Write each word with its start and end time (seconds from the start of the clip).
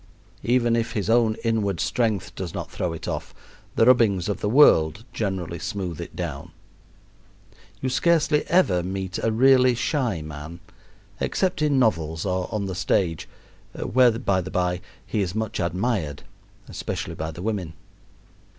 Even 0.41 0.75
if 0.75 0.93
his 0.93 1.11
own 1.11 1.35
inward 1.43 1.79
strength 1.79 2.33
does 2.33 2.55
not 2.55 2.71
throw 2.71 2.91
it 2.91 3.07
off, 3.07 3.35
the 3.75 3.85
rubbings 3.85 4.27
of 4.27 4.39
the 4.39 4.49
world 4.49 5.05
generally 5.13 5.59
smooth 5.59 6.01
it 6.01 6.15
down. 6.15 6.49
You 7.81 7.89
scarcely 7.89 8.43
ever 8.49 8.81
meet 8.81 9.19
a 9.19 9.31
really 9.31 9.75
shy 9.75 10.23
man 10.23 10.59
except 11.19 11.61
in 11.61 11.77
novels 11.77 12.25
or 12.25 12.49
on 12.51 12.65
the 12.65 12.73
stage, 12.73 13.29
where, 13.73 14.17
by 14.17 14.41
the 14.41 14.49
bye, 14.49 14.81
he 15.05 15.21
is 15.21 15.35
much 15.35 15.59
admired, 15.59 16.23
especially 16.67 17.13
by 17.13 17.29
the 17.29 17.43
women. 17.43 17.73